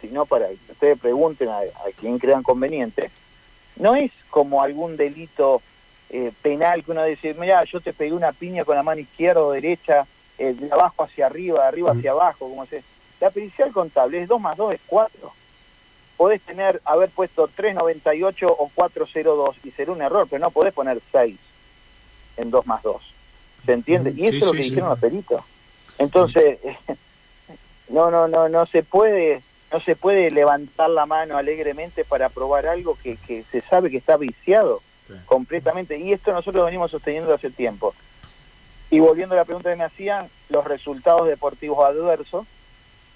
si 0.02 0.08
no, 0.08 0.26
para 0.26 0.48
que 0.48 0.72
ustedes 0.72 1.00
pregunten 1.00 1.50
a, 1.50 1.60
a 1.60 1.92
quien 2.00 2.20
crean 2.20 2.44
conveniente, 2.44 3.12
no 3.78 3.96
es 3.96 4.12
como 4.30 4.62
algún 4.62 4.98
delito 4.98 5.62
eh, 6.10 6.32
penal 6.42 6.84
que 6.84 6.92
uno 6.92 7.04
dice, 7.04 7.34
mira, 7.34 7.64
yo 7.66 7.82
te 7.82 7.94
pegué 7.94 8.14
una 8.14 8.32
piña 8.32 8.64
con 8.64 8.76
la 8.76 8.84
mano 8.84 9.02
izquierda 9.02 9.42
o 9.42 9.52
derecha, 9.52 10.08
eh, 10.38 10.54
de 10.54 10.72
abajo 10.72 11.04
hacia 11.04 11.26
arriba, 11.26 11.64
de 11.64 11.68
arriba 11.68 11.92
hacia 11.92 12.12
abajo, 12.12 12.50
como 12.50 12.66
se... 12.66 12.84
La 13.20 13.32
pericial 13.32 13.72
contable 13.72 14.22
es 14.22 14.28
2 14.28 14.40
más 14.40 14.56
2 14.56 14.76
es 14.76 14.82
4. 14.86 15.32
Podés 16.18 16.42
tener, 16.44 16.82
haber 16.86 17.10
puesto 17.10 17.48
398 17.48 18.48
o 18.48 18.72
402 18.74 19.56
y 19.64 19.72
ser 19.72 19.90
un 19.90 20.02
error, 20.02 20.28
pero 20.30 20.40
no 20.40 20.52
podés 20.52 20.74
poner 20.74 21.02
6 21.12 21.36
en 22.38 22.52
2 22.52 22.66
más 22.68 22.84
2. 22.84 23.02
¿Se 23.66 23.74
entiende? 23.74 24.14
y 24.16 24.28
eso 24.28 24.38
es 24.38 24.46
lo 24.46 24.52
que 24.52 24.58
dijeron 24.60 24.90
los 24.90 25.00
peritos. 25.00 25.44
Entonces, 25.98 26.60
no, 27.90 28.12
no, 28.12 28.28
no, 28.28 28.48
no 28.48 28.66
se 28.68 28.84
puede 28.84 29.42
no 29.72 29.80
se 29.82 29.96
puede 29.96 30.32
levantar 30.32 30.90
la 30.90 31.06
mano 31.06 31.38
alegremente 31.38 32.06
para 32.06 32.30
probar 32.30 32.68
algo 32.68 32.98
que, 33.02 33.18
que 33.18 33.44
se 33.52 33.62
sabe 33.62 33.92
que 33.92 33.98
está 33.98 34.18
viciado 34.18 34.82
completamente. 35.26 35.98
Y 35.98 36.14
esto 36.14 36.32
nosotros 36.32 36.56
lo 36.56 36.66
venimos 36.66 36.92
sosteniendo 36.92 37.34
hace 37.34 37.50
tiempo. 37.50 37.94
Y 38.90 39.00
volviendo 39.00 39.36
a 39.36 39.40
la 39.40 39.46
pregunta 39.46 39.70
que 39.70 39.76
me 39.76 39.84
hacían, 39.84 40.30
los 40.50 40.66
resultados 40.66 41.28
deportivos 41.28 41.86
adversos, 41.86 42.46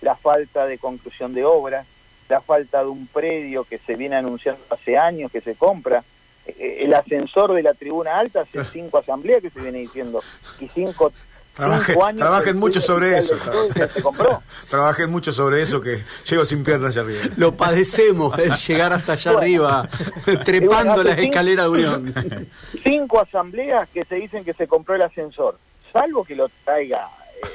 la 0.01 0.15
falta 0.15 0.65
de 0.65 0.77
conclusión 0.77 1.33
de 1.33 1.45
obra, 1.45 1.85
la 2.27 2.41
falta 2.41 2.79
de 2.83 2.89
un 2.89 3.07
predio 3.07 3.63
que 3.63 3.77
se 3.79 3.95
viene 3.95 4.15
anunciando 4.15 4.61
hace 4.69 4.97
años 4.97 5.31
que 5.31 5.41
se 5.41 5.55
compra, 5.55 6.03
eh, 6.45 6.79
el 6.81 6.93
ascensor 6.93 7.53
de 7.53 7.63
la 7.63 7.73
tribuna 7.73 8.17
alta 8.17 8.41
hace 8.41 8.63
cinco 8.71 8.97
asambleas 8.97 9.41
que 9.41 9.49
se 9.49 9.61
viene 9.61 9.79
diciendo, 9.79 10.21
y 10.59 10.67
cinco 10.69 11.13
trabajen 11.53 12.57
mucho 12.57 12.81
sobre 12.81 13.17
eso. 13.17 13.35
Trabajen 14.69 15.09
mucho 15.09 15.31
sobre 15.31 15.61
eso 15.61 15.81
que 15.81 16.03
llego 16.29 16.45
sin 16.45 16.63
piernas 16.63 16.95
allá 16.95 17.05
arriba. 17.05 17.33
Lo 17.37 17.55
padecemos, 17.55 18.37
es 18.39 18.67
llegar 18.67 18.93
hasta 18.93 19.13
allá 19.13 19.31
arriba, 19.31 19.89
trepando 20.45 21.03
las 21.03 21.17
escaleras 21.17 21.65
de 21.65 21.71
Unión. 21.71 22.13
Cinco 22.83 23.21
asambleas 23.21 23.89
que 23.89 24.05
se 24.05 24.15
dicen 24.15 24.43
que 24.43 24.53
se 24.53 24.67
compró 24.67 24.95
el 24.95 25.01
ascensor. 25.01 25.57
Salvo 25.91 26.23
que 26.23 26.35
lo 26.35 26.49
traiga 26.63 27.09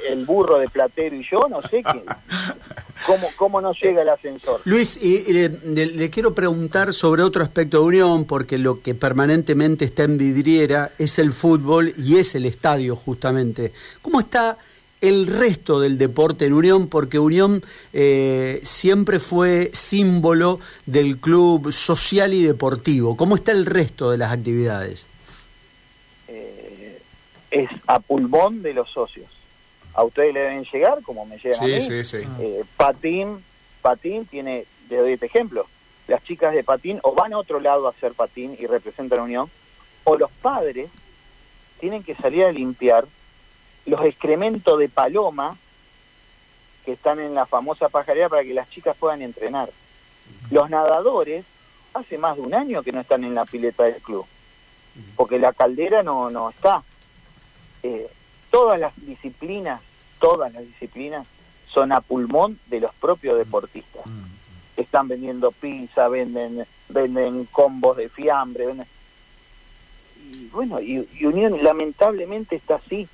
el 0.07 0.25
burro 0.25 0.59
de 0.59 0.67
Platero 0.67 1.15
y 1.15 1.23
yo, 1.29 1.39
no 1.49 1.61
sé 1.61 1.83
qué, 1.83 2.03
cómo, 3.05 3.27
cómo 3.35 3.61
no 3.61 3.73
llega 3.73 4.01
el 4.01 4.09
ascensor. 4.09 4.61
Luis, 4.65 4.97
y, 5.01 5.23
le, 5.31 6.09
quiero 6.09 6.33
preguntar 6.33 6.93
sobre 6.93 7.23
otro 7.23 7.43
aspecto 7.43 7.79
de 7.79 7.85
Unión, 7.85 8.25
porque 8.25 8.57
lo 8.57 8.81
que 8.81 8.95
permanentemente 8.95 9.85
está 9.85 10.03
en 10.03 10.17
vidriera 10.17 10.91
es 10.97 11.19
el 11.19 11.31
fútbol 11.31 11.93
y 11.97 12.17
es 12.17 12.35
el 12.35 12.45
estadio 12.45 12.95
justamente. 12.95 13.71
¿Cómo 14.01 14.19
está 14.19 14.57
el 14.99 15.27
resto 15.27 15.79
del 15.79 15.97
deporte 15.97 16.45
en 16.45 16.53
Unión? 16.53 16.87
Porque 16.87 17.19
Unión 17.19 17.63
eh, 17.93 18.59
siempre 18.63 19.19
fue 19.19 19.69
símbolo 19.73 20.59
del 20.85 21.17
club 21.19 21.71
social 21.71 22.33
y 22.33 22.43
deportivo. 22.43 23.15
¿Cómo 23.15 23.35
está 23.35 23.51
el 23.51 23.65
resto 23.65 24.11
de 24.11 24.17
las 24.17 24.31
actividades? 24.31 25.07
Eh, 26.27 26.99
es 27.51 27.69
a 27.85 27.99
pulmón 27.99 28.61
de 28.61 28.73
los 28.73 28.89
socios 28.91 29.36
a 29.97 30.03
ustedes 30.03 30.31
le 30.31 30.41
deben 30.41 30.63
llegar, 30.63 31.01
como 31.01 31.25
me 31.25 31.39
llegan 31.39 31.59
a 31.59 31.63
mí. 31.63 31.81
Sí, 31.81 32.03
sí. 32.03 32.17
Eh, 32.39 32.63
patín, 32.77 33.43
patín 33.81 34.27
tiene, 34.27 34.65
le 34.89 34.97
doy 34.97 35.13
este 35.13 35.25
ejemplo, 35.25 35.65
las 36.07 36.23
chicas 36.23 36.53
de 36.53 36.63
patín 36.63 36.99
o 37.01 37.15
van 37.15 37.33
a 37.33 37.39
otro 37.39 37.59
lado 37.59 37.87
a 37.87 37.89
hacer 37.89 38.13
patín 38.13 38.55
y 38.59 38.67
representan 38.67 39.19
a 39.19 39.23
Unión, 39.23 39.49
o 40.03 40.15
los 40.15 40.29
padres 40.31 40.91
tienen 41.79 42.03
que 42.03 42.13
salir 42.13 42.45
a 42.45 42.51
limpiar 42.51 43.07
los 43.87 44.05
excrementos 44.05 44.77
de 44.77 44.87
paloma 44.87 45.57
que 46.85 46.91
están 46.93 47.19
en 47.19 47.33
la 47.33 47.47
famosa 47.47 47.89
pajarera 47.89 48.29
para 48.29 48.43
que 48.43 48.53
las 48.53 48.69
chicas 48.69 48.95
puedan 48.97 49.23
entrenar. 49.23 49.71
Los 50.51 50.69
nadadores 50.69 51.43
hace 51.95 52.19
más 52.19 52.35
de 52.35 52.43
un 52.43 52.53
año 52.53 52.83
que 52.83 52.91
no 52.91 53.01
están 53.01 53.23
en 53.23 53.33
la 53.33 53.45
pileta 53.45 53.85
del 53.85 53.99
club, 54.03 54.27
porque 55.15 55.39
la 55.39 55.53
caldera 55.53 56.03
no, 56.03 56.29
no 56.29 56.51
está. 56.51 56.83
Eh, 57.81 58.07
todas 58.57 58.79
las 58.79 58.93
disciplinas 59.05 59.81
todas 60.19 60.51
las 60.51 60.65
disciplinas 60.65 61.27
son 61.71 61.91
a 61.91 62.01
pulmón 62.01 62.59
de 62.67 62.79
los 62.79 62.93
propios 62.95 63.35
mm. 63.35 63.37
deportistas. 63.37 64.05
Mm. 64.05 64.79
Están 64.81 65.07
vendiendo 65.07 65.51
pizza, 65.51 66.07
venden 66.07 66.65
venden 66.89 67.45
combos 67.45 67.97
de 67.97 68.07
fiambre, 68.09 68.65
y 70.31 70.47
bueno, 70.47 70.79
y, 70.79 71.05
Unión 71.25 71.61
lamentablemente 71.63 72.55
está 72.55 72.75
así, 72.75 73.07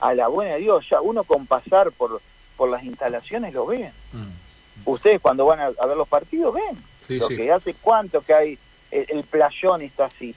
a 0.00 0.12
la 0.14 0.28
buena 0.28 0.54
de 0.54 0.60
Dios, 0.60 0.84
ya 0.90 1.00
uno 1.00 1.24
con 1.24 1.46
pasar 1.46 1.92
por, 1.92 2.20
por 2.56 2.68
las 2.68 2.84
instalaciones 2.84 3.54
lo 3.54 3.66
ve. 3.66 3.92
Mm. 4.12 4.88
Ustedes 4.90 5.20
cuando 5.20 5.46
van 5.46 5.60
a, 5.60 5.86
ver 5.86 5.96
los 5.96 6.08
partidos 6.08 6.52
ven 6.54 7.18
lo 7.18 7.28
que 7.28 7.50
hace 7.50 7.74
cuánto 7.74 8.20
que 8.20 8.34
hay, 8.34 8.58
el, 8.90 9.24
playón 9.24 9.82
está 9.82 10.06
así. 10.06 10.34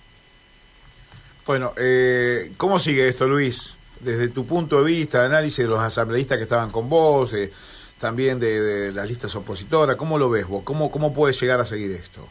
Bueno, 1.45 1.73
eh, 1.77 2.53
¿cómo 2.57 2.79
sigue 2.79 3.07
esto, 3.07 3.27
Luis? 3.27 3.78
Desde 3.99 4.29
tu 4.29 4.45
punto 4.45 4.83
de 4.83 4.91
vista, 4.91 5.21
de 5.21 5.25
análisis 5.27 5.59
de 5.59 5.67
los 5.67 5.79
asambleístas 5.79 6.37
que 6.37 6.43
estaban 6.43 6.69
con 6.69 6.89
vos, 6.89 7.33
eh, 7.33 7.51
también 7.97 8.39
de, 8.39 8.91
las 8.93 9.07
listas 9.07 9.35
opositoras, 9.35 9.95
¿cómo 9.95 10.17
lo 10.17 10.29
ves 10.29 10.47
vos? 10.47 10.63
¿Cómo, 10.63 10.89
¿Cómo 10.89 11.13
puedes 11.13 11.39
llegar 11.39 11.59
a 11.59 11.65
seguir 11.65 11.91
esto? 11.91 12.27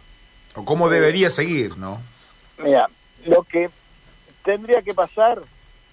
¿O 0.54 0.64
cómo 0.64 0.88
debería 0.88 1.30
seguir, 1.30 1.76
no? 1.76 2.00
Mira, 2.58 2.88
lo 3.26 3.42
que 3.42 3.70
tendría 4.44 4.82
que 4.82 4.94
pasar 4.94 5.42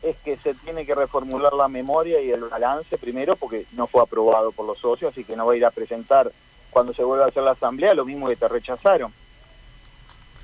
es 0.01 0.15
que 0.23 0.37
se 0.37 0.53
tiene 0.55 0.85
que 0.85 0.95
reformular 0.95 1.53
la 1.53 1.67
memoria 1.67 2.21
y 2.21 2.31
el 2.31 2.41
balance 2.45 2.97
primero, 2.97 3.35
porque 3.35 3.65
no 3.73 3.87
fue 3.87 4.01
aprobado 4.01 4.51
por 4.51 4.65
los 4.65 4.79
socios, 4.79 5.11
así 5.11 5.23
que 5.23 5.35
no 5.35 5.45
va 5.45 5.53
a 5.53 5.57
ir 5.57 5.65
a 5.65 5.71
presentar 5.71 6.31
cuando 6.69 6.93
se 6.93 7.03
vuelva 7.03 7.25
a 7.25 7.29
hacer 7.29 7.43
la 7.43 7.51
asamblea 7.51 7.93
lo 7.93 8.05
mismo 8.05 8.27
que 8.27 8.35
te 8.35 8.47
rechazaron. 8.47 9.13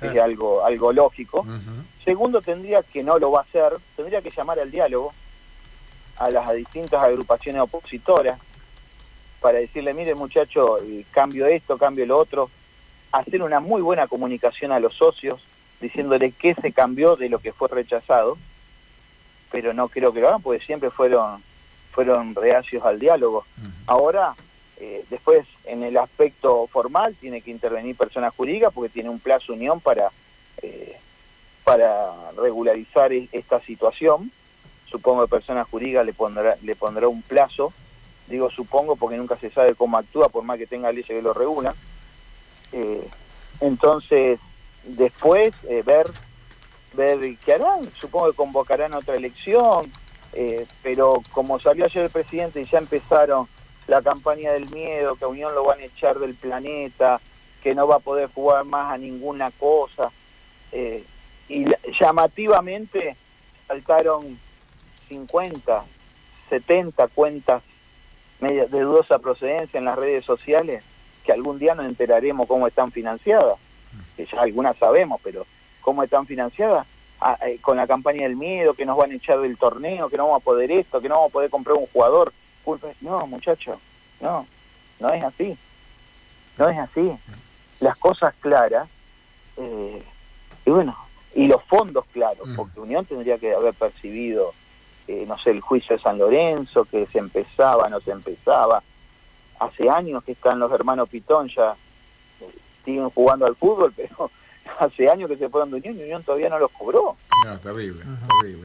Es 0.00 0.18
algo, 0.18 0.64
algo 0.64 0.92
lógico. 0.92 1.46
Segundo, 2.04 2.42
tendría 2.42 2.82
que 2.82 3.04
no 3.04 3.18
lo 3.18 3.30
va 3.30 3.40
a 3.40 3.42
hacer, 3.44 3.78
tendría 3.94 4.20
que 4.20 4.30
llamar 4.30 4.58
al 4.58 4.70
diálogo 4.70 5.12
a 6.16 6.30
las 6.30 6.52
distintas 6.54 7.02
agrupaciones 7.02 7.62
opositoras 7.62 8.38
para 9.40 9.58
decirle, 9.58 9.94
mire 9.94 10.14
muchacho, 10.14 10.78
cambio 11.10 11.46
esto, 11.46 11.76
cambio 11.78 12.06
lo 12.06 12.18
otro, 12.18 12.50
hacer 13.10 13.42
una 13.42 13.60
muy 13.60 13.82
buena 13.82 14.06
comunicación 14.06 14.72
a 14.72 14.80
los 14.80 14.94
socios, 14.94 15.40
diciéndole 15.80 16.32
qué 16.32 16.54
se 16.54 16.72
cambió 16.72 17.16
de 17.16 17.28
lo 17.28 17.40
que 17.40 17.52
fue 17.52 17.68
rechazado, 17.68 18.38
pero 19.50 19.74
no 19.74 19.88
creo 19.88 20.12
que 20.12 20.20
lo 20.20 20.28
hagan 20.28 20.42
porque 20.42 20.64
siempre 20.64 20.90
fueron 20.90 21.42
fueron 21.92 22.34
reacios 22.34 22.84
al 22.84 22.98
diálogo. 22.98 23.44
Ahora, 23.86 24.34
eh, 24.78 25.04
después, 25.10 25.46
en 25.64 25.82
el 25.82 25.96
aspecto 25.98 26.66
formal, 26.66 27.14
tiene 27.20 27.42
que 27.42 27.50
intervenir 27.50 27.96
personas 27.96 28.34
jurídicas 28.34 28.72
porque 28.72 28.88
tiene 28.88 29.10
un 29.10 29.20
plazo 29.20 29.52
unión 29.52 29.78
para, 29.80 30.10
eh, 30.62 30.96
para 31.64 32.32
regularizar 32.32 33.12
e-, 33.12 33.28
esta 33.30 33.60
situación. 33.60 34.32
Supongo 34.92 35.22
que 35.22 35.30
personas 35.30 35.66
jurídicas 35.68 36.06
le 36.06 36.12
pondrá, 36.12 36.56
le 36.62 36.76
pondrá 36.76 37.08
un 37.08 37.22
plazo. 37.22 37.72
Digo 38.28 38.48
supongo 38.50 38.94
porque 38.94 39.16
nunca 39.16 39.36
se 39.38 39.50
sabe 39.50 39.74
cómo 39.74 39.98
actúa, 39.98 40.28
por 40.28 40.44
más 40.44 40.58
que 40.58 40.68
tenga 40.68 40.92
leyes 40.92 41.06
que 41.06 41.20
lo 41.20 41.34
regulan. 41.34 41.74
Eh, 42.72 43.08
entonces, 43.60 44.38
después, 44.84 45.52
ver 45.84 46.06
ver 46.94 47.36
qué 47.44 47.54
harán. 47.54 47.90
Supongo 47.94 48.30
que 48.30 48.36
convocarán 48.36 48.94
otra 48.94 49.16
elección, 49.16 49.90
eh, 50.32 50.66
pero 50.82 51.22
como 51.32 51.58
salió 51.58 51.84
ayer 51.84 52.04
el 52.04 52.10
presidente 52.10 52.60
y 52.60 52.66
ya 52.66 52.78
empezaron 52.78 53.48
la 53.86 54.02
campaña 54.02 54.52
del 54.52 54.70
miedo, 54.70 55.16
que 55.16 55.24
a 55.24 55.28
Unión 55.28 55.54
lo 55.54 55.64
van 55.64 55.80
a 55.80 55.84
echar 55.84 56.18
del 56.18 56.34
planeta, 56.34 57.20
que 57.62 57.74
no 57.74 57.86
va 57.86 57.96
a 57.96 58.00
poder 58.00 58.30
jugar 58.32 58.64
más 58.64 58.92
a 58.92 58.98
ninguna 58.98 59.50
cosa, 59.52 60.10
eh, 60.70 61.04
y 61.48 61.64
llamativamente 62.00 63.16
saltaron 63.66 64.38
50, 65.08 65.84
70 66.48 67.08
cuentas 67.08 67.62
de 68.40 68.66
dudosa 68.66 69.18
procedencia 69.20 69.78
en 69.78 69.84
las 69.84 69.96
redes 69.96 70.24
sociales, 70.24 70.82
que 71.24 71.32
algún 71.32 71.58
día 71.58 71.74
nos 71.74 71.86
enteraremos 71.86 72.48
cómo 72.48 72.66
están 72.66 72.90
financiadas, 72.90 73.58
que 74.16 74.26
ya 74.26 74.40
algunas 74.40 74.76
sabemos, 74.78 75.20
pero 75.22 75.46
cómo 75.80 76.02
están 76.02 76.26
financiadas, 76.26 76.86
eh, 77.46 77.58
con 77.60 77.76
la 77.76 77.86
campaña 77.86 78.22
del 78.22 78.34
miedo, 78.34 78.74
que 78.74 78.84
nos 78.84 78.96
van 78.96 79.12
a 79.12 79.14
echar 79.14 79.40
del 79.40 79.56
torneo, 79.56 80.08
que 80.08 80.16
no 80.16 80.24
vamos 80.24 80.42
a 80.42 80.44
poder 80.44 80.72
esto, 80.72 81.00
que 81.00 81.08
no 81.08 81.14
vamos 81.16 81.30
a 81.30 81.32
poder 81.32 81.50
comprar 81.50 81.76
un 81.76 81.86
jugador. 81.86 82.32
No, 83.00 83.26
muchachos, 83.26 83.78
no, 84.20 84.46
no 84.98 85.12
es 85.12 85.22
así. 85.22 85.56
No 86.58 86.68
es 86.68 86.78
así. 86.78 87.12
Las 87.80 87.96
cosas 87.96 88.34
claras, 88.40 88.88
eh, 89.56 90.02
y 90.64 90.70
bueno, 90.70 90.96
y 91.34 91.46
los 91.46 91.62
fondos 91.64 92.04
claros, 92.12 92.48
mm. 92.48 92.56
porque 92.56 92.80
Unión 92.80 93.06
tendría 93.06 93.38
que 93.38 93.54
haber 93.54 93.74
percibido, 93.74 94.52
eh, 95.08 95.24
no 95.26 95.38
sé, 95.38 95.50
el 95.50 95.60
juicio 95.60 95.96
de 95.96 96.02
San 96.02 96.18
Lorenzo, 96.18 96.84
que 96.84 97.06
se 97.06 97.18
empezaba, 97.18 97.88
no 97.88 98.00
se 98.00 98.10
empezaba. 98.10 98.82
Hace 99.58 99.88
años 99.88 100.24
que 100.24 100.32
están 100.32 100.58
los 100.58 100.72
hermanos 100.72 101.08
Pitón 101.08 101.48
ya, 101.48 101.76
siguen 102.84 103.10
jugando 103.10 103.46
al 103.46 103.56
fútbol, 103.56 103.92
pero 103.96 104.30
hace 104.78 105.08
años 105.08 105.28
que 105.28 105.36
se 105.36 105.48
fueron 105.48 105.70
de 105.70 105.76
Unión 105.78 105.96
y 105.96 106.02
Unión 106.02 106.22
todavía 106.22 106.48
no 106.48 106.58
los 106.58 106.70
cobró. 106.72 107.16
No, 107.46 107.58
terrible, 107.58 108.04
terrible. 108.40 108.60